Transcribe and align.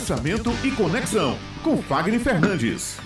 Pensamento 0.00 0.50
e 0.64 0.70
Conexão, 0.70 1.36
com 1.62 1.76
Fagner 1.82 2.18
Fernandes. 2.18 2.98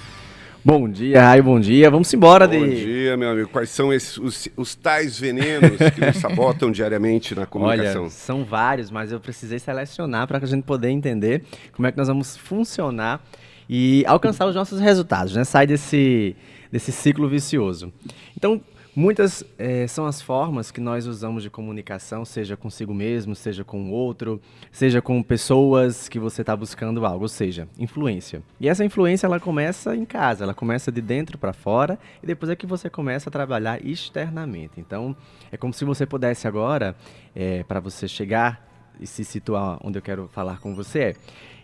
Bom 0.65 0.89
dia, 0.89 1.27
ai, 1.27 1.43
bom 1.43 1.59
dia. 1.59 1.91
Vamos 1.91 2.15
embora, 2.15 2.47
Bom 2.47 2.53
de. 2.53 2.85
dia, 2.85 3.17
meu 3.17 3.31
amigo. 3.31 3.49
Quais 3.49 3.69
são 3.71 3.93
esses, 3.93 4.17
os, 4.17 4.49
os 4.57 4.77
tais 4.77 5.19
venenos 5.19 5.77
que 5.93 6.01
nos 6.01 6.17
sabotam 6.23 6.71
diariamente 6.71 7.35
na 7.35 7.47
comunicação? 7.47 8.03
Olha, 8.03 8.11
são 8.11 8.45
vários, 8.45 8.93
mas 8.93 9.11
eu 9.11 9.19
precisei 9.19 9.59
selecionar 9.59 10.29
para 10.29 10.39
a 10.39 10.47
gente 10.47 10.63
poder 10.63 10.89
entender 10.89 11.43
como 11.73 11.89
é 11.89 11.91
que 11.91 11.99
nós 11.99 12.07
vamos 12.07 12.37
funcionar 12.37 13.21
e 13.69 14.05
alcançar 14.07 14.47
os 14.47 14.55
nossos 14.55 14.79
resultados, 14.79 15.35
né? 15.35 15.43
Sair 15.43 15.67
desse, 15.67 16.37
desse 16.71 16.93
ciclo 16.93 17.29
vicioso. 17.29 17.93
Então, 18.37 18.63
Muitas 18.97 19.43
eh, 19.59 19.89
são 19.89 20.07
as 20.07 20.23
formas 20.23 20.71
que 20.71 20.81
nós 20.81 21.09
usamos 21.09 21.43
de 21.43 21.51
comunicação, 21.51 22.25
seja 22.25 22.57
consigo 22.57 22.95
mesmo, 22.95 23.35
seja 23.35 23.65
com 23.65 23.91
o 23.91 23.91
outro, 23.91 24.41
seja 24.71 25.03
com 25.03 25.21
pessoas 25.21 26.09
que 26.09 26.17
você 26.17 26.43
está 26.43 26.55
buscando 26.55 27.05
algo, 27.05 27.23
ou 27.23 27.29
seja, 27.29 27.67
influência. 27.77 28.41
E 28.61 28.69
essa 28.69 28.85
influência 28.85 29.27
ela 29.27 29.41
começa 29.41 29.97
em 29.97 30.05
casa, 30.05 30.45
ela 30.45 30.55
começa 30.55 30.93
de 30.93 31.01
dentro 31.01 31.37
para 31.37 31.53
fora 31.53 31.99
e 32.23 32.27
depois 32.27 32.49
é 32.51 32.55
que 32.55 32.67
você 32.67 32.89
começa 32.89 33.29
a 33.29 33.33
trabalhar 33.33 33.85
externamente. 33.85 34.79
Então, 34.79 35.17
é 35.51 35.57
como 35.57 35.75
se 35.75 35.85
você 35.85 36.07
pudesse 36.07 36.47
agora, 36.47 36.95
eh, 37.35 37.65
para 37.67 37.81
você 37.81 38.07
chegar 38.07 38.74
e 39.01 39.07
se 39.07 39.25
situar 39.25 39.79
onde 39.83 39.99
eu 39.99 40.03
quero 40.03 40.29
falar 40.29 40.59
com 40.61 40.75
você 40.75 40.99
é. 40.99 41.15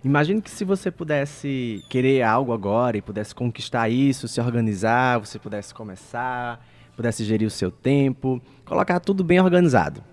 Imagine 0.02 0.40
que 0.40 0.50
se 0.50 0.64
você 0.64 0.90
pudesse 0.90 1.84
querer 1.88 2.22
algo 2.22 2.52
agora 2.52 2.96
e 2.96 3.02
pudesse 3.02 3.34
conquistar 3.34 3.88
isso, 3.88 4.26
se 4.26 4.40
organizar, 4.40 5.18
você 5.18 5.38
pudesse 5.38 5.74
começar 5.74 6.60
pudesse 7.00 7.24
gerir 7.24 7.48
o 7.48 7.50
seu 7.50 7.70
tempo, 7.70 8.42
colocar 8.62 9.00
tudo 9.00 9.24
bem 9.24 9.40
organizado. 9.40 10.04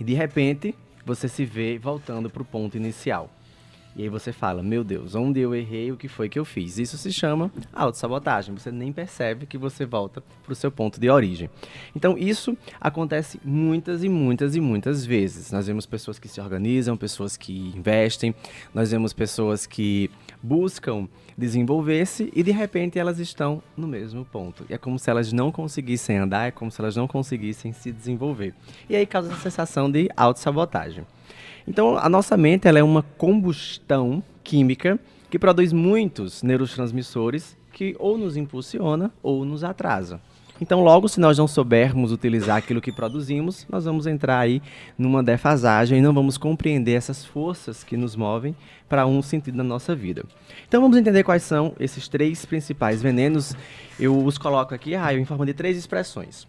E 0.00 0.02
de 0.02 0.12
repente, 0.12 0.74
você 1.04 1.28
se 1.28 1.44
vê 1.44 1.78
voltando 1.78 2.28
para 2.28 2.42
o 2.42 2.44
ponto 2.44 2.76
inicial. 2.76 3.30
E 3.96 4.02
aí 4.02 4.08
você 4.10 4.30
fala, 4.30 4.62
meu 4.62 4.84
Deus, 4.84 5.14
onde 5.14 5.40
eu 5.40 5.54
errei, 5.54 5.90
o 5.90 5.96
que 5.96 6.06
foi 6.06 6.28
que 6.28 6.38
eu 6.38 6.44
fiz? 6.44 6.76
Isso 6.76 6.98
se 6.98 7.10
chama 7.10 7.50
autossabotagem. 7.72 8.54
Você 8.54 8.70
nem 8.70 8.92
percebe 8.92 9.46
que 9.46 9.56
você 9.56 9.86
volta 9.86 10.22
para 10.42 10.52
o 10.52 10.54
seu 10.54 10.70
ponto 10.70 11.00
de 11.00 11.08
origem. 11.08 11.48
Então 11.94 12.18
isso 12.18 12.54
acontece 12.78 13.40
muitas 13.42 14.04
e 14.04 14.08
muitas 14.10 14.54
e 14.54 14.60
muitas 14.60 15.06
vezes. 15.06 15.50
Nós 15.50 15.66
vemos 15.66 15.86
pessoas 15.86 16.18
que 16.18 16.28
se 16.28 16.38
organizam, 16.42 16.94
pessoas 16.94 17.38
que 17.38 17.72
investem, 17.74 18.34
nós 18.74 18.90
vemos 18.90 19.14
pessoas 19.14 19.64
que 19.64 20.10
buscam 20.42 21.08
desenvolver-se 21.36 22.30
e 22.36 22.42
de 22.42 22.50
repente 22.50 22.98
elas 22.98 23.18
estão 23.18 23.62
no 23.74 23.88
mesmo 23.88 24.26
ponto. 24.26 24.66
E 24.68 24.74
é 24.74 24.78
como 24.78 24.98
se 24.98 25.08
elas 25.08 25.32
não 25.32 25.50
conseguissem 25.50 26.18
andar, 26.18 26.48
é 26.48 26.50
como 26.50 26.70
se 26.70 26.78
elas 26.82 26.96
não 26.96 27.08
conseguissem 27.08 27.72
se 27.72 27.92
desenvolver. 27.92 28.52
E 28.90 28.94
aí 28.94 29.06
causa 29.06 29.32
essa 29.32 29.40
sensação 29.40 29.90
de 29.90 30.10
autossabotagem. 30.14 31.06
Então, 31.66 31.98
a 31.98 32.08
nossa 32.08 32.36
mente 32.36 32.68
ela 32.68 32.78
é 32.78 32.82
uma 32.82 33.02
combustão 33.02 34.22
química 34.44 34.98
que 35.28 35.38
produz 35.38 35.72
muitos 35.72 36.42
neurotransmissores 36.42 37.56
que 37.72 37.96
ou 37.98 38.16
nos 38.16 38.36
impulsiona 38.36 39.12
ou 39.22 39.44
nos 39.44 39.64
atrasa. 39.64 40.20
Então, 40.58 40.82
logo, 40.82 41.06
se 41.06 41.20
nós 41.20 41.36
não 41.36 41.46
soubermos 41.46 42.12
utilizar 42.12 42.56
aquilo 42.56 42.80
que 42.80 42.90
produzimos, 42.90 43.66
nós 43.68 43.84
vamos 43.84 44.06
entrar 44.06 44.38
aí 44.38 44.62
numa 44.96 45.22
defasagem 45.22 45.98
e 45.98 46.00
não 46.00 46.14
vamos 46.14 46.38
compreender 46.38 46.92
essas 46.92 47.24
forças 47.24 47.84
que 47.84 47.96
nos 47.96 48.16
movem 48.16 48.56
para 48.88 49.06
um 49.06 49.20
sentido 49.20 49.58
na 49.58 49.64
nossa 49.64 49.94
vida. 49.94 50.24
Então, 50.66 50.80
vamos 50.80 50.96
entender 50.96 51.24
quais 51.24 51.42
são 51.42 51.74
esses 51.78 52.08
três 52.08 52.46
principais 52.46 53.02
venenos. 53.02 53.54
Eu 54.00 54.16
os 54.24 54.38
coloco 54.38 54.74
aqui, 54.74 54.94
Raio, 54.94 55.20
em 55.20 55.26
forma 55.26 55.44
de 55.44 55.52
três 55.52 55.76
expressões. 55.76 56.48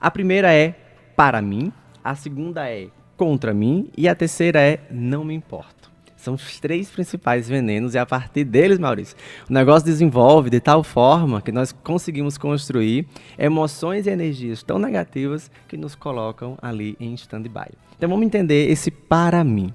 A 0.00 0.10
primeira 0.10 0.52
é 0.52 0.74
para 1.14 1.40
mim, 1.40 1.72
a 2.02 2.16
segunda 2.16 2.68
é 2.68 2.88
contra 3.22 3.54
mim 3.54 3.88
e 3.96 4.08
a 4.08 4.16
terceira 4.16 4.60
é 4.60 4.80
não 4.90 5.22
me 5.22 5.32
importo. 5.32 5.92
São 6.16 6.34
os 6.34 6.58
três 6.58 6.90
principais 6.90 7.48
venenos 7.48 7.94
e 7.94 7.98
a 7.98 8.04
partir 8.04 8.42
deles, 8.42 8.80
Maurício, 8.80 9.16
o 9.48 9.52
negócio 9.52 9.86
desenvolve 9.86 10.50
de 10.50 10.58
tal 10.58 10.82
forma 10.82 11.40
que 11.40 11.52
nós 11.52 11.70
conseguimos 11.70 12.36
construir 12.36 13.06
emoções 13.38 14.08
e 14.08 14.10
energias 14.10 14.64
tão 14.64 14.76
negativas 14.76 15.52
que 15.68 15.76
nos 15.76 15.94
colocam 15.94 16.58
ali 16.60 16.96
em 16.98 17.14
stand-by. 17.14 17.70
Então 17.96 18.08
vamos 18.08 18.26
entender 18.26 18.68
esse 18.68 18.90
para 18.90 19.44
mim. 19.44 19.72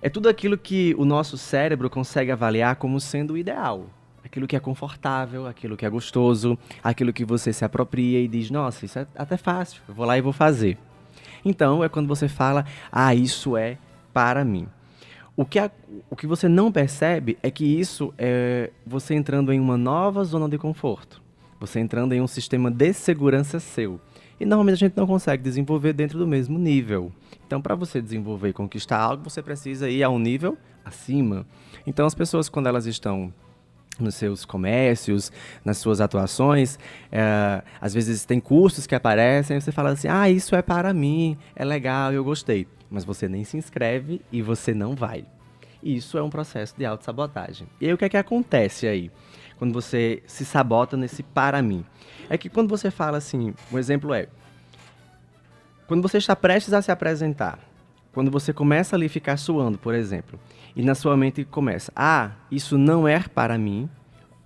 É 0.00 0.08
tudo 0.08 0.28
aquilo 0.28 0.56
que 0.56 0.94
o 0.96 1.04
nosso 1.04 1.36
cérebro 1.36 1.90
consegue 1.90 2.30
avaliar 2.30 2.76
como 2.76 3.00
sendo 3.00 3.34
o 3.34 3.36
ideal. 3.36 3.86
Aquilo 4.24 4.46
que 4.46 4.54
é 4.54 4.60
confortável, 4.60 5.48
aquilo 5.48 5.76
que 5.76 5.84
é 5.84 5.90
gostoso, 5.90 6.56
aquilo 6.80 7.12
que 7.12 7.24
você 7.24 7.52
se 7.52 7.64
apropria 7.64 8.20
e 8.20 8.28
diz: 8.28 8.52
Nossa, 8.52 8.84
isso 8.84 9.00
é 9.00 9.06
até 9.16 9.36
fácil, 9.36 9.82
eu 9.88 9.94
vou 9.94 10.06
lá 10.06 10.16
e 10.16 10.20
vou 10.20 10.32
fazer. 10.32 10.78
Então 11.44 11.82
é 11.82 11.88
quando 11.88 12.06
você 12.06 12.28
fala, 12.28 12.64
ah, 12.90 13.14
isso 13.14 13.56
é 13.56 13.78
para 14.12 14.44
mim. 14.44 14.66
O 15.36 15.44
que, 15.44 15.58
a, 15.58 15.70
o 16.08 16.16
que 16.16 16.26
você 16.26 16.48
não 16.48 16.72
percebe 16.72 17.36
é 17.42 17.50
que 17.50 17.64
isso 17.64 18.12
é 18.16 18.70
você 18.86 19.14
entrando 19.14 19.52
em 19.52 19.60
uma 19.60 19.76
nova 19.76 20.24
zona 20.24 20.48
de 20.48 20.56
conforto. 20.56 21.22
Você 21.60 21.78
entrando 21.78 22.14
em 22.14 22.20
um 22.20 22.26
sistema 22.26 22.70
de 22.70 22.92
segurança 22.92 23.60
seu. 23.60 24.00
E 24.40 24.46
normalmente 24.46 24.74
a 24.74 24.88
gente 24.88 24.96
não 24.96 25.06
consegue 25.06 25.42
desenvolver 25.42 25.92
dentro 25.92 26.18
do 26.18 26.26
mesmo 26.26 26.58
nível. 26.58 27.12
Então, 27.46 27.60
para 27.60 27.74
você 27.74 28.00
desenvolver 28.00 28.48
e 28.48 28.52
conquistar 28.52 28.98
algo, 28.98 29.28
você 29.28 29.42
precisa 29.42 29.88
ir 29.88 30.02
a 30.02 30.08
um 30.08 30.18
nível 30.18 30.56
acima. 30.84 31.46
Então, 31.86 32.06
as 32.06 32.14
pessoas, 32.14 32.48
quando 32.48 32.66
elas 32.66 32.86
estão 32.86 33.32
nos 33.98 34.14
seus 34.14 34.44
comércios, 34.44 35.32
nas 35.64 35.78
suas 35.78 36.00
atuações. 36.00 36.78
É, 37.10 37.62
às 37.80 37.94
vezes 37.94 38.24
tem 38.24 38.40
cursos 38.40 38.86
que 38.86 38.94
aparecem 38.94 39.56
e 39.56 39.60
você 39.60 39.72
fala 39.72 39.90
assim: 39.90 40.08
ah, 40.08 40.28
isso 40.28 40.54
é 40.54 40.62
para 40.62 40.92
mim, 40.92 41.36
é 41.54 41.64
legal, 41.64 42.12
eu 42.12 42.24
gostei. 42.24 42.66
Mas 42.90 43.04
você 43.04 43.28
nem 43.28 43.44
se 43.44 43.56
inscreve 43.56 44.20
e 44.30 44.42
você 44.42 44.72
não 44.72 44.94
vai. 44.94 45.24
Isso 45.82 46.18
é 46.18 46.22
um 46.22 46.30
processo 46.30 46.74
de 46.76 46.84
autossabotagem. 46.84 47.68
E 47.80 47.86
aí 47.86 47.92
o 47.92 47.98
que 47.98 48.04
é 48.04 48.08
que 48.08 48.16
acontece 48.16 48.86
aí? 48.86 49.10
Quando 49.58 49.72
você 49.72 50.22
se 50.26 50.44
sabota 50.44 50.96
nesse 50.96 51.22
para 51.22 51.62
mim? 51.62 51.84
É 52.28 52.36
que 52.36 52.48
quando 52.48 52.68
você 52.68 52.90
fala 52.90 53.18
assim, 53.18 53.54
um 53.72 53.78
exemplo 53.78 54.12
é. 54.12 54.28
Quando 55.86 56.02
você 56.02 56.18
está 56.18 56.34
prestes 56.34 56.72
a 56.74 56.82
se 56.82 56.90
apresentar, 56.90 57.58
quando 58.16 58.30
você 58.30 58.50
começa 58.50 58.96
ali 58.96 59.04
a 59.04 59.10
ficar 59.10 59.36
suando, 59.36 59.76
por 59.76 59.94
exemplo, 59.94 60.40
e 60.74 60.82
na 60.82 60.94
sua 60.94 61.14
mente 61.18 61.44
começa, 61.44 61.92
ah, 61.94 62.30
isso 62.50 62.78
não 62.78 63.06
é 63.06 63.20
para 63.20 63.58
mim, 63.58 63.90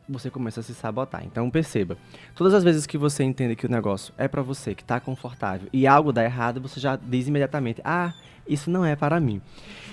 você 0.09 0.29
começa 0.29 0.59
a 0.59 0.63
se 0.65 0.75
sabotar. 0.75 1.25
Então 1.25 1.49
perceba, 1.49 1.97
todas 2.35 2.53
as 2.53 2.65
vezes 2.65 2.85
que 2.85 2.99
você 2.99 3.23
entende 3.23 3.55
que 3.55 3.67
o 3.67 3.71
negócio 3.71 4.13
é 4.19 4.27
para 4.27 4.43
você, 4.43 4.75
que 4.75 4.83
está 4.83 4.99
confortável 4.99 5.69
e 5.73 5.87
algo 5.87 6.13
dá 6.13 6.25
errado, 6.25 6.61
você 6.61 6.81
já 6.81 6.97
diz 6.97 7.29
imediatamente, 7.29 7.81
ah, 7.85 8.13
isso 8.45 8.69
não 8.69 8.85
é 8.85 8.97
para 8.97 9.21
mim. 9.21 9.41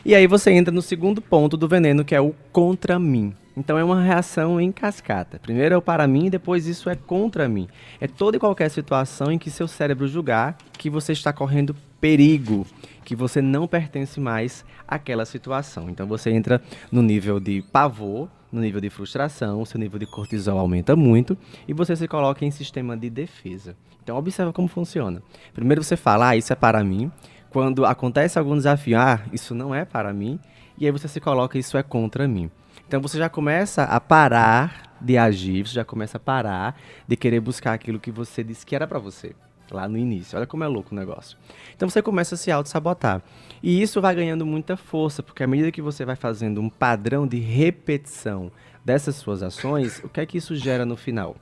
E 0.03 0.15
aí 0.15 0.25
você 0.25 0.49
entra 0.49 0.73
no 0.73 0.81
segundo 0.81 1.21
ponto 1.21 1.55
do 1.55 1.67
veneno, 1.67 2.03
que 2.03 2.15
é 2.15 2.19
o 2.19 2.33
contra 2.51 2.97
mim. 2.97 3.35
Então 3.55 3.77
é 3.77 3.83
uma 3.83 4.01
reação 4.01 4.59
em 4.59 4.71
cascata. 4.71 5.37
Primeiro 5.37 5.75
é 5.75 5.77
o 5.77 5.81
para 5.83 6.07
mim, 6.07 6.31
depois 6.31 6.65
isso 6.65 6.89
é 6.89 6.95
contra 6.95 7.47
mim. 7.47 7.67
É 8.01 8.07
toda 8.07 8.37
e 8.37 8.39
qualquer 8.39 8.69
situação 8.69 9.31
em 9.31 9.37
que 9.37 9.51
seu 9.51 9.67
cérebro 9.67 10.07
julgar 10.07 10.57
que 10.73 10.89
você 10.89 11.11
está 11.11 11.31
correndo 11.31 11.75
perigo, 11.99 12.65
que 13.03 13.15
você 13.15 13.41
não 13.41 13.67
pertence 13.67 14.19
mais 14.19 14.65
àquela 14.87 15.25
situação. 15.25 15.89
Então 15.89 16.07
você 16.07 16.29
entra 16.31 16.61
no 16.91 17.01
nível 17.01 17.39
de 17.39 17.61
pavor, 17.71 18.29
no 18.51 18.61
nível 18.61 18.79
de 18.79 18.89
frustração, 18.89 19.65
seu 19.65 19.79
nível 19.79 19.99
de 19.99 20.05
cortisol 20.05 20.57
aumenta 20.57 20.95
muito 20.95 21.37
e 21.67 21.73
você 21.73 21.95
se 21.95 22.07
coloca 22.07 22.45
em 22.45 22.51
sistema 22.51 22.95
de 22.95 23.09
defesa. 23.09 23.75
Então 24.03 24.17
observa 24.17 24.53
como 24.53 24.67
funciona. 24.67 25.21
Primeiro 25.53 25.83
você 25.83 25.97
fala, 25.97 26.29
ah, 26.29 26.35
isso 26.37 26.53
é 26.53 26.55
para 26.55 26.83
mim. 26.83 27.11
Quando 27.49 27.85
acontece 27.85 28.37
algum 28.37 28.55
desafio, 28.55 28.97
ah, 28.99 29.21
isso 29.33 29.53
não 29.55 29.73
é 29.73 29.83
para 29.83 30.13
mim. 30.13 30.39
E 30.77 30.85
aí 30.85 30.91
você 30.91 31.07
se 31.07 31.19
coloca, 31.19 31.57
isso 31.57 31.77
é 31.77 31.83
contra 31.83 32.27
mim. 32.27 32.49
Então 32.87 33.01
você 33.01 33.17
já 33.17 33.27
começa 33.27 33.83
a 33.83 33.99
parar 33.99 34.95
de 35.01 35.17
agir, 35.17 35.67
você 35.67 35.73
já 35.73 35.83
começa 35.85 36.17
a 36.17 36.19
parar 36.19 36.79
de 37.07 37.15
querer 37.15 37.39
buscar 37.39 37.73
aquilo 37.73 37.99
que 37.99 38.11
você 38.11 38.43
disse 38.43 38.65
que 38.65 38.75
era 38.75 38.87
para 38.87 38.99
você 38.99 39.35
lá 39.71 39.87
no 39.87 39.97
início. 39.97 40.37
Olha 40.37 40.47
como 40.47 40.63
é 40.63 40.67
louco 40.67 40.93
o 40.93 40.95
negócio. 40.95 41.37
Então 41.75 41.89
você 41.89 42.01
começa 42.01 42.35
a 42.35 42.37
se 42.37 42.51
auto-sabotar. 42.51 43.21
E 43.61 43.81
isso 43.81 44.01
vai 44.01 44.15
ganhando 44.15 44.45
muita 44.45 44.77
força, 44.77 45.23
porque 45.23 45.43
à 45.43 45.47
medida 45.47 45.71
que 45.71 45.81
você 45.81 46.05
vai 46.05 46.15
fazendo 46.15 46.61
um 46.61 46.69
padrão 46.69 47.27
de 47.27 47.37
repetição 47.37 48.51
dessas 48.83 49.15
suas 49.15 49.43
ações, 49.43 49.99
o 50.03 50.09
que 50.09 50.21
é 50.21 50.25
que 50.25 50.37
isso 50.37 50.55
gera 50.55 50.85
no 50.85 50.95
final? 50.95 51.35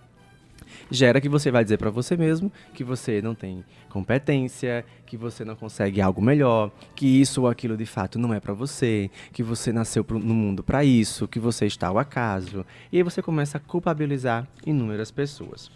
Gera 0.90 1.22
que 1.22 1.30
você 1.30 1.52
vai 1.52 1.64
dizer 1.64 1.78
para 1.78 1.90
você 1.90 2.16
mesmo 2.16 2.52
que 2.74 2.84
você 2.84 3.22
não 3.22 3.36
tem 3.36 3.64
competência, 3.90 4.86
que 5.06 5.16
você 5.16 5.46
não 5.46 5.56
consegue 5.56 6.02
algo 6.02 6.22
melhor, 6.22 6.72
que 6.96 7.06
isso 7.06 7.42
ou 7.42 7.48
aquilo 7.48 7.78
de 7.78 7.86
fato 7.86 8.20
não 8.20 8.34
é 8.34 8.40
para 8.40 8.54
você, 8.54 9.10
que 9.32 9.42
você 9.42 9.72
nasceu 9.72 10.06
no 10.10 10.34
mundo 10.36 10.64
para 10.64 10.84
isso, 10.84 11.28
que 11.28 11.40
você 11.40 11.66
está 11.66 11.88
ao 11.88 11.98
acaso. 11.98 12.66
E 12.92 12.98
aí 12.98 13.04
você 13.04 13.22
começa 13.22 13.58
a 13.58 13.62
culpabilizar 13.62 14.48
inúmeras 14.66 15.12
pessoas. 15.12 15.72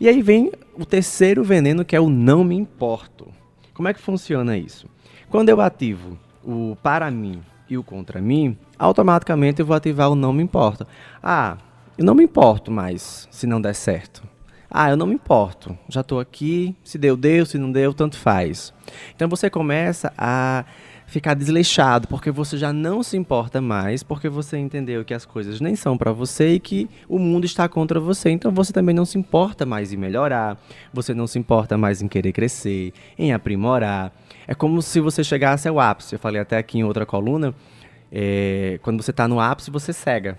E 0.00 0.08
aí 0.08 0.20
vem 0.20 0.52
o 0.74 0.84
terceiro 0.84 1.42
veneno 1.42 1.84
que 1.84 1.96
é 1.96 2.00
o 2.00 2.10
não 2.10 2.44
me 2.44 2.54
importo. 2.54 3.28
Como 3.72 3.88
é 3.88 3.94
que 3.94 4.00
funciona 4.00 4.56
isso? 4.56 4.88
Quando 5.28 5.48
eu 5.48 5.60
ativo 5.60 6.18
o 6.44 6.76
para 6.82 7.10
mim 7.10 7.42
e 7.68 7.78
o 7.78 7.82
contra 7.82 8.20
mim, 8.20 8.56
automaticamente 8.78 9.60
eu 9.60 9.66
vou 9.66 9.76
ativar 9.76 10.10
o 10.10 10.14
não 10.14 10.32
me 10.32 10.42
importa. 10.42 10.86
Ah, 11.22 11.56
eu 11.96 12.04
não 12.04 12.14
me 12.14 12.24
importo 12.24 12.70
mais 12.70 13.26
se 13.30 13.46
não 13.46 13.60
der 13.60 13.74
certo. 13.74 14.22
Ah, 14.76 14.90
eu 14.90 14.96
não 14.96 15.06
me 15.06 15.14
importo. 15.14 15.78
Já 15.88 16.00
estou 16.00 16.18
aqui, 16.18 16.74
se 16.82 16.98
deu, 16.98 17.16
deu, 17.16 17.46
se 17.46 17.56
não 17.56 17.70
deu, 17.70 17.94
tanto 17.94 18.18
faz. 18.18 18.74
Então 19.14 19.28
você 19.28 19.48
começa 19.48 20.12
a 20.18 20.64
ficar 21.06 21.34
desleixado, 21.34 22.08
porque 22.08 22.28
você 22.32 22.58
já 22.58 22.72
não 22.72 23.00
se 23.00 23.16
importa 23.16 23.60
mais, 23.60 24.02
porque 24.02 24.28
você 24.28 24.58
entendeu 24.58 25.04
que 25.04 25.14
as 25.14 25.24
coisas 25.24 25.60
nem 25.60 25.76
são 25.76 25.96
para 25.96 26.10
você 26.10 26.54
e 26.54 26.58
que 26.58 26.90
o 27.08 27.20
mundo 27.20 27.44
está 27.44 27.68
contra 27.68 28.00
você. 28.00 28.30
Então 28.30 28.50
você 28.50 28.72
também 28.72 28.92
não 28.92 29.04
se 29.04 29.16
importa 29.16 29.64
mais 29.64 29.92
em 29.92 29.96
melhorar, 29.96 30.60
você 30.92 31.14
não 31.14 31.28
se 31.28 31.38
importa 31.38 31.78
mais 31.78 32.02
em 32.02 32.08
querer 32.08 32.32
crescer, 32.32 32.92
em 33.16 33.32
aprimorar. 33.32 34.12
É 34.44 34.56
como 34.56 34.82
se 34.82 34.98
você 34.98 35.22
chegasse 35.22 35.68
ao 35.68 35.78
ápice. 35.78 36.16
Eu 36.16 36.18
falei 36.18 36.40
até 36.40 36.58
aqui 36.58 36.78
em 36.78 36.82
outra 36.82 37.06
coluna, 37.06 37.54
é, 38.10 38.80
quando 38.82 39.00
você 39.00 39.12
está 39.12 39.28
no 39.28 39.38
ápice, 39.38 39.70
você 39.70 39.92
cega. 39.92 40.36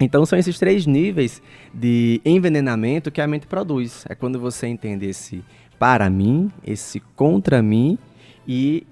Então 0.00 0.24
são 0.24 0.38
esses 0.38 0.58
três 0.58 0.86
níveis 0.86 1.42
de 1.72 2.20
envenenamento 2.24 3.10
que 3.10 3.20
a 3.20 3.26
mente 3.26 3.46
produz. 3.46 4.04
É 4.08 4.14
quando 4.14 4.40
você 4.40 4.66
entende 4.66 5.06
esse 5.06 5.44
para 5.78 6.08
mim, 6.08 6.50
esse 6.66 7.00
contra 7.14 7.62
mim 7.62 7.98
e 8.48 8.86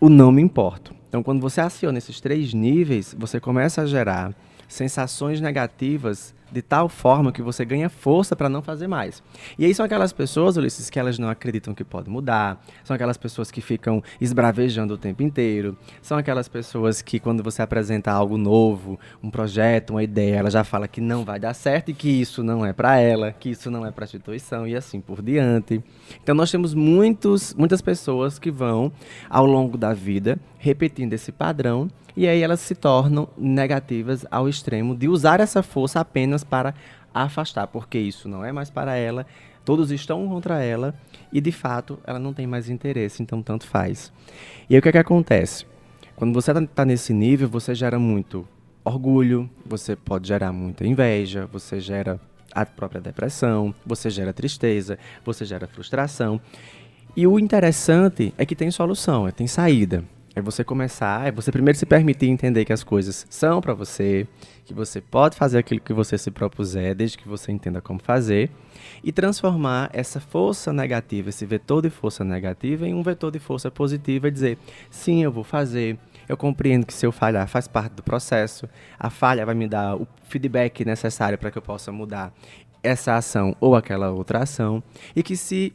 o 0.00 0.08
não 0.08 0.32
me 0.32 0.40
importo. 0.40 0.94
Então, 1.08 1.22
quando 1.22 1.40
você 1.40 1.60
aciona 1.60 1.98
esses 1.98 2.20
três 2.20 2.54
níveis, 2.54 3.14
você 3.18 3.38
começa 3.38 3.82
a 3.82 3.86
gerar 3.86 4.34
sensações 4.72 5.40
negativas 5.40 6.34
de 6.52 6.60
tal 6.60 6.86
forma 6.88 7.32
que 7.32 7.40
você 7.40 7.64
ganha 7.64 7.88
força 7.88 8.36
para 8.36 8.48
não 8.48 8.60
fazer 8.60 8.86
mais. 8.86 9.22
E 9.58 9.64
aí 9.64 9.74
são 9.74 9.86
aquelas 9.86 10.12
pessoas, 10.12 10.58
Ulisses, 10.58 10.90
que 10.90 10.98
elas 10.98 11.18
não 11.18 11.30
acreditam 11.30 11.74
que 11.74 11.82
pode 11.82 12.10
mudar, 12.10 12.62
são 12.84 12.94
aquelas 12.94 13.16
pessoas 13.16 13.50
que 13.50 13.62
ficam 13.62 14.02
esbravejando 14.20 14.92
o 14.94 14.98
tempo 14.98 15.22
inteiro, 15.22 15.76
são 16.02 16.18
aquelas 16.18 16.48
pessoas 16.48 17.00
que 17.00 17.18
quando 17.18 17.42
você 17.42 17.62
apresenta 17.62 18.12
algo 18.12 18.36
novo, 18.36 19.00
um 19.22 19.30
projeto, 19.30 19.90
uma 19.90 20.02
ideia, 20.02 20.36
ela 20.36 20.50
já 20.50 20.62
fala 20.62 20.86
que 20.86 21.00
não 21.00 21.24
vai 21.24 21.40
dar 21.40 21.54
certo 21.54 21.90
e 21.90 21.94
que 21.94 22.08
isso 22.08 22.42
não 22.42 22.66
é 22.66 22.72
para 22.74 22.98
ela, 22.98 23.32
que 23.32 23.48
isso 23.48 23.70
não 23.70 23.86
é 23.86 23.90
para 23.90 24.04
a 24.04 24.06
instituição 24.06 24.68
e 24.68 24.76
assim 24.76 25.00
por 25.00 25.22
diante. 25.22 25.82
Então 26.22 26.34
nós 26.34 26.50
temos 26.50 26.74
muitos, 26.74 27.54
muitas 27.54 27.80
pessoas 27.80 28.38
que 28.38 28.50
vão 28.50 28.92
ao 29.30 29.46
longo 29.46 29.78
da 29.78 29.94
vida 29.94 30.38
repetindo 30.58 31.14
esse 31.14 31.32
padrão 31.32 31.88
e 32.16 32.28
aí 32.28 32.42
elas 32.42 32.60
se 32.60 32.74
tornam 32.74 33.28
negativas 33.36 34.26
ao 34.30 34.48
extremo 34.48 34.96
de 34.96 35.08
usar 35.08 35.40
essa 35.40 35.62
força 35.62 36.00
apenas 36.00 36.44
para 36.44 36.74
afastar, 37.12 37.66
porque 37.66 37.98
isso 37.98 38.28
não 38.28 38.44
é 38.44 38.52
mais 38.52 38.70
para 38.70 38.96
ela, 38.96 39.26
todos 39.64 39.90
estão 39.90 40.28
contra 40.28 40.62
ela 40.62 40.94
e 41.32 41.40
de 41.40 41.52
fato 41.52 41.98
ela 42.04 42.18
não 42.18 42.32
tem 42.32 42.46
mais 42.46 42.68
interesse, 42.68 43.22
então 43.22 43.42
tanto 43.42 43.66
faz. 43.66 44.12
E 44.68 44.74
aí 44.74 44.78
o 44.78 44.82
que, 44.82 44.88
é 44.88 44.92
que 44.92 44.98
acontece? 44.98 45.66
Quando 46.16 46.32
você 46.32 46.50
está 46.50 46.66
tá 46.66 46.84
nesse 46.84 47.12
nível, 47.12 47.48
você 47.48 47.74
gera 47.74 47.98
muito 47.98 48.46
orgulho, 48.84 49.48
você 49.64 49.94
pode 49.96 50.28
gerar 50.28 50.52
muita 50.52 50.86
inveja, 50.86 51.48
você 51.50 51.80
gera 51.80 52.20
a 52.54 52.66
própria 52.66 53.00
depressão, 53.00 53.74
você 53.84 54.10
gera 54.10 54.32
tristeza, 54.32 54.98
você 55.24 55.44
gera 55.44 55.66
frustração. 55.66 56.40
E 57.16 57.26
o 57.26 57.38
interessante 57.38 58.32
é 58.36 58.44
que 58.44 58.56
tem 58.56 58.70
solução, 58.70 59.26
é 59.26 59.32
tem 59.32 59.46
saída. 59.46 60.04
É 60.34 60.40
você 60.40 60.64
começar, 60.64 61.26
é 61.26 61.30
você 61.30 61.52
primeiro 61.52 61.78
se 61.78 61.84
permitir 61.84 62.26
entender 62.26 62.64
que 62.64 62.72
as 62.72 62.82
coisas 62.82 63.26
são 63.28 63.60
para 63.60 63.74
você, 63.74 64.26
que 64.64 64.72
você 64.72 64.98
pode 64.98 65.36
fazer 65.36 65.58
aquilo 65.58 65.78
que 65.78 65.92
você 65.92 66.16
se 66.16 66.30
propuser, 66.30 66.94
desde 66.94 67.18
que 67.18 67.28
você 67.28 67.52
entenda 67.52 67.82
como 67.82 68.00
fazer, 68.02 68.50
e 69.04 69.12
transformar 69.12 69.90
essa 69.92 70.20
força 70.20 70.72
negativa, 70.72 71.28
esse 71.28 71.44
vetor 71.44 71.82
de 71.82 71.90
força 71.90 72.24
negativa, 72.24 72.88
em 72.88 72.94
um 72.94 73.02
vetor 73.02 73.30
de 73.30 73.38
força 73.38 73.70
positiva 73.70 74.28
e 74.28 74.30
dizer: 74.30 74.58
sim, 74.90 75.22
eu 75.22 75.30
vou 75.30 75.44
fazer. 75.44 75.98
Eu 76.26 76.36
compreendo 76.36 76.86
que 76.86 76.94
se 76.94 77.04
eu 77.04 77.12
falhar 77.12 77.46
faz 77.46 77.68
parte 77.68 77.92
do 77.92 78.02
processo. 78.02 78.66
A 78.98 79.10
falha 79.10 79.44
vai 79.44 79.54
me 79.54 79.68
dar 79.68 79.96
o 79.96 80.06
feedback 80.28 80.82
necessário 80.82 81.36
para 81.36 81.50
que 81.50 81.58
eu 81.58 81.62
possa 81.62 81.92
mudar 81.92 82.32
essa 82.82 83.16
ação 83.16 83.54
ou 83.60 83.76
aquela 83.76 84.10
outra 84.10 84.44
ação. 84.44 84.82
E 85.14 85.22
que 85.22 85.36
se 85.36 85.74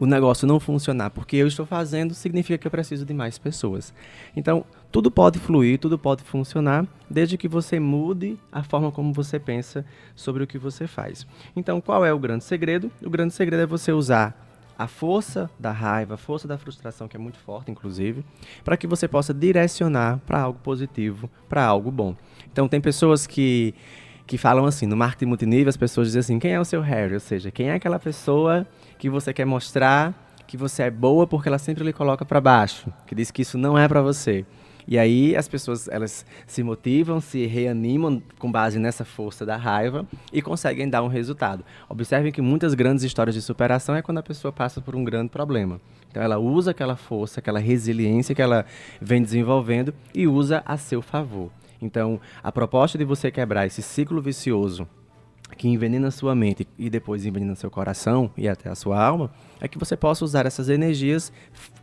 o 0.00 0.06
negócio 0.06 0.46
não 0.46 0.60
funcionar 0.60 1.10
porque 1.10 1.36
eu 1.36 1.46
estou 1.46 1.66
fazendo, 1.66 2.14
significa 2.14 2.58
que 2.58 2.66
eu 2.66 2.70
preciso 2.70 3.04
de 3.04 3.12
mais 3.12 3.38
pessoas. 3.38 3.92
Então, 4.36 4.64
tudo 4.90 5.10
pode 5.10 5.38
fluir, 5.38 5.78
tudo 5.78 5.98
pode 5.98 6.22
funcionar, 6.22 6.86
desde 7.10 7.36
que 7.36 7.48
você 7.48 7.80
mude 7.80 8.38
a 8.50 8.62
forma 8.62 8.90
como 8.92 9.12
você 9.12 9.38
pensa 9.38 9.84
sobre 10.14 10.42
o 10.42 10.46
que 10.46 10.58
você 10.58 10.86
faz. 10.86 11.26
Então, 11.56 11.80
qual 11.80 12.04
é 12.04 12.12
o 12.12 12.18
grande 12.18 12.44
segredo? 12.44 12.90
O 13.04 13.10
grande 13.10 13.34
segredo 13.34 13.62
é 13.62 13.66
você 13.66 13.92
usar 13.92 14.46
a 14.78 14.86
força 14.86 15.50
da 15.58 15.72
raiva, 15.72 16.14
a 16.14 16.16
força 16.16 16.46
da 16.46 16.56
frustração, 16.56 17.08
que 17.08 17.16
é 17.16 17.20
muito 17.20 17.38
forte, 17.38 17.68
inclusive, 17.68 18.24
para 18.64 18.76
que 18.76 18.86
você 18.86 19.08
possa 19.08 19.34
direcionar 19.34 20.20
para 20.24 20.40
algo 20.40 20.60
positivo, 20.60 21.28
para 21.48 21.64
algo 21.64 21.90
bom. 21.90 22.14
Então, 22.50 22.68
tem 22.68 22.80
pessoas 22.80 23.26
que 23.26 23.74
que 24.28 24.36
falam 24.36 24.66
assim, 24.66 24.84
no 24.86 24.94
marketing 24.94 25.24
multinível, 25.24 25.70
as 25.70 25.76
pessoas 25.76 26.08
dizem 26.08 26.20
assim, 26.20 26.38
quem 26.38 26.52
é 26.52 26.60
o 26.60 26.64
seu 26.64 26.82
Harry? 26.82 27.14
Ou 27.14 27.20
seja, 27.20 27.50
quem 27.50 27.70
é 27.70 27.74
aquela 27.74 27.98
pessoa 27.98 28.66
que 28.98 29.08
você 29.08 29.32
quer 29.32 29.46
mostrar 29.46 30.14
que 30.46 30.54
você 30.54 30.82
é 30.82 30.90
boa 30.90 31.26
porque 31.26 31.48
ela 31.48 31.58
sempre 31.58 31.82
lhe 31.82 31.94
coloca 31.94 32.26
para 32.26 32.38
baixo, 32.38 32.92
que 33.06 33.14
diz 33.14 33.30
que 33.30 33.40
isso 33.40 33.56
não 33.56 33.78
é 33.78 33.88
para 33.88 34.02
você. 34.02 34.44
E 34.86 34.98
aí 34.98 35.34
as 35.34 35.48
pessoas 35.48 35.88
elas 35.88 36.26
se 36.46 36.62
motivam, 36.62 37.22
se 37.22 37.46
reanimam 37.46 38.22
com 38.38 38.52
base 38.52 38.78
nessa 38.78 39.04
força 39.04 39.46
da 39.46 39.56
raiva 39.56 40.06
e 40.30 40.42
conseguem 40.42 40.88
dar 40.88 41.02
um 41.02 41.08
resultado. 41.08 41.64
Observem 41.88 42.30
que 42.30 42.42
muitas 42.42 42.74
grandes 42.74 43.04
histórias 43.04 43.34
de 43.34 43.40
superação 43.40 43.94
é 43.94 44.02
quando 44.02 44.18
a 44.18 44.22
pessoa 44.22 44.52
passa 44.52 44.80
por 44.80 44.94
um 44.94 45.04
grande 45.04 45.30
problema. 45.30 45.80
Então 46.10 46.22
ela 46.22 46.38
usa 46.38 46.72
aquela 46.72 46.96
força, 46.96 47.40
aquela 47.40 47.58
resiliência 47.58 48.34
que 48.34 48.42
ela 48.42 48.66
vem 49.00 49.22
desenvolvendo 49.22 49.94
e 50.14 50.26
usa 50.26 50.62
a 50.66 50.76
seu 50.76 51.00
favor. 51.00 51.50
Então, 51.80 52.20
a 52.42 52.50
proposta 52.50 52.98
de 52.98 53.04
você 53.04 53.30
quebrar 53.30 53.66
esse 53.66 53.82
ciclo 53.82 54.20
vicioso 54.20 54.86
que 55.56 55.68
envenena 55.68 56.10
sua 56.10 56.34
mente 56.34 56.68
e 56.78 56.90
depois 56.90 57.24
envenena 57.24 57.54
seu 57.54 57.70
coração 57.70 58.30
e 58.36 58.48
até 58.48 58.68
a 58.68 58.74
sua 58.74 59.02
alma, 59.02 59.30
é 59.60 59.68
que 59.68 59.78
você 59.78 59.96
possa 59.96 60.24
usar 60.24 60.46
essas 60.46 60.68
energias 60.68 61.32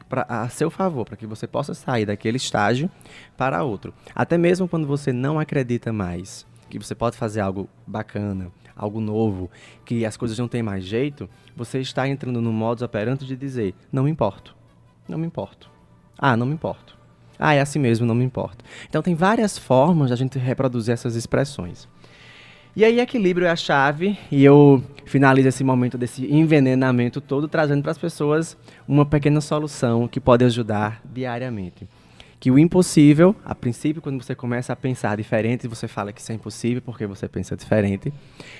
pra, 0.08 0.26
a 0.30 0.48
seu 0.50 0.70
favor, 0.70 1.06
para 1.06 1.18
que 1.18 1.26
você 1.26 1.48
possa 1.48 1.74
sair 1.74 2.06
daquele 2.06 2.38
estágio 2.38 2.90
para 3.36 3.64
outro. 3.64 3.94
Até 4.14 4.38
mesmo 4.38 4.68
quando 4.68 4.86
você 4.86 5.12
não 5.12 5.40
acredita 5.40 5.92
mais 5.92 6.46
que 6.70 6.78
você 6.78 6.94
pode 6.94 7.18
fazer 7.18 7.42
algo 7.42 7.70
bacana, 7.88 8.52
algo 8.76 9.00
novo, 9.00 9.50
que 9.84 10.06
as 10.06 10.18
coisas 10.18 10.38
não 10.38 10.48
têm 10.48 10.62
mais 10.62 10.84
jeito, 10.84 11.30
você 11.56 11.80
está 11.80 12.08
entrando 12.08 12.42
no 12.42 12.52
modo 12.52 12.84
operante 12.84 13.26
de 13.26 13.36
dizer: 13.36 13.74
não 13.92 14.04
me 14.04 14.12
importo, 14.12 14.56
não 15.08 15.18
me 15.18 15.26
importo, 15.26 15.70
ah, 16.18 16.36
não 16.36 16.46
me 16.46 16.54
importo. 16.54 16.98
Ah, 17.40 17.54
é 17.54 17.62
assim 17.62 17.80
mesmo, 17.80 18.06
não 18.06 18.16
me 18.16 18.24
importo. 18.24 18.64
Então 18.90 19.02
tem 19.02 19.16
várias 19.16 19.58
formas 19.58 20.08
de 20.08 20.14
a 20.14 20.18
gente 20.18 20.40
reproduzir 20.40 20.94
essas 20.94 21.16
expressões. 21.16 21.88
E 22.76 22.84
aí, 22.84 23.00
equilíbrio 23.00 23.48
é 23.48 23.50
a 23.50 23.56
chave, 23.56 24.18
e 24.30 24.44
eu 24.44 24.84
finalizo 25.06 25.48
esse 25.48 25.64
momento 25.64 25.98
desse 25.98 26.26
envenenamento 26.26 27.22
todo 27.22 27.48
trazendo 27.48 27.82
para 27.82 27.92
as 27.92 27.98
pessoas 27.98 28.58
uma 28.86 29.06
pequena 29.06 29.40
solução 29.40 30.10
que 30.10 30.20
pode 30.20 30.44
ajudar 30.44 31.02
diariamente. 31.06 31.88
Que 32.38 32.52
o 32.52 32.60
impossível, 32.60 33.34
a 33.46 33.56
princípio, 33.56 34.02
quando 34.02 34.22
você 34.22 34.36
começa 34.36 34.74
a 34.74 34.76
pensar 34.76 35.16
diferente, 35.16 35.70
você 35.70 35.88
fala 35.88 36.12
que 36.12 36.20
isso 36.20 36.34
é 36.34 36.36
impossível 36.36 36.82
porque 36.82 37.08
você 37.08 37.30
pensa 37.30 37.56
diferente, 37.56 38.12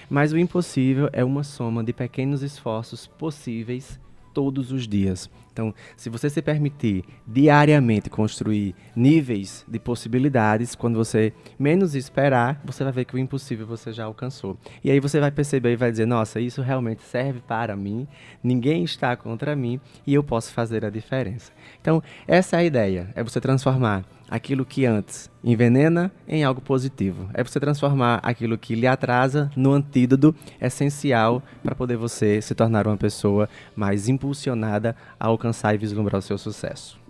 mas 0.10 0.32
o 0.32 0.38
impossível 0.38 1.10
é 1.12 1.22
uma 1.22 1.44
soma 1.44 1.84
de 1.84 1.92
pequenos 1.92 2.42
esforços 2.42 3.06
possíveis 3.06 4.00
todos 4.34 4.72
os 4.72 4.88
dias. 4.88 5.30
Então, 5.56 5.74
se 5.96 6.10
você 6.10 6.30
se 6.30 6.42
permitir 6.42 7.06
diariamente 7.26 8.10
construir 8.10 8.76
níveis 8.94 9.64
de 9.66 9.80
possibilidades, 9.80 10.76
quando 10.76 10.98
você 10.98 11.32
menos 11.58 11.96
esperar, 11.96 12.62
você 12.66 12.84
vai 12.84 12.92
ver 12.92 13.06
que 13.06 13.16
o 13.16 13.18
impossível 13.18 13.66
você 13.66 13.94
já 13.94 14.04
alcançou. 14.04 14.58
E 14.84 14.92
aí 14.92 15.00
você 15.00 15.18
vai 15.18 15.32
perceber 15.32 15.72
e 15.72 15.78
vai 15.78 15.90
dizer: 15.90 16.06
nossa, 16.06 16.42
isso 16.42 16.62
realmente 16.62 17.04
serve 17.04 17.40
para 17.40 17.74
mim, 17.74 18.06
ninguém 18.44 18.84
está 18.84 19.16
contra 19.16 19.56
mim 19.56 19.80
e 20.06 20.14
eu 20.14 20.22
posso 20.22 20.52
fazer 20.52 20.84
a 20.84 20.90
diferença. 20.90 21.54
Então, 21.80 22.04
essa 22.28 22.58
é 22.58 22.60
a 22.60 22.64
ideia: 22.66 23.10
é 23.16 23.24
você 23.24 23.40
transformar 23.40 24.04
aquilo 24.30 24.66
que 24.66 24.86
antes 24.86 25.30
envenena 25.44 26.12
em 26.28 26.44
algo 26.44 26.60
positivo. 26.60 27.30
É 27.34 27.44
você 27.44 27.60
transformar 27.60 28.20
aquilo 28.24 28.58
que 28.58 28.74
lhe 28.74 28.88
atrasa 28.88 29.52
no 29.56 29.74
antídoto 29.74 30.36
essencial 30.60 31.42
para 31.64 31.76
poder 31.76 31.98
você 31.98 32.42
se 32.42 32.56
tornar 32.56 32.88
uma 32.88 32.98
pessoa 32.98 33.48
mais 33.76 34.10
impulsionada 34.10 34.96
a 35.20 35.26
alcançar 35.46 35.76
e 35.76 35.78
vislumbrar 35.78 36.20
o 36.20 36.22
seu 36.22 36.38
sucesso. 36.38 37.05